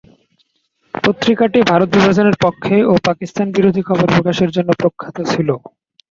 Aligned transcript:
পত্রিকাটি 0.93 1.59
ভারত 1.71 1.89
বিভাজনের 1.95 2.37
পক্ষে 2.43 2.75
ও 2.83 3.03
পাকিস্তান 3.07 3.47
বিরোধী 3.55 3.81
খবর 3.87 4.07
প্রকাশের 4.15 4.49
জন্য 4.55 4.69
প্রখ্যাত 4.81 5.17
ছিল। 5.31 5.49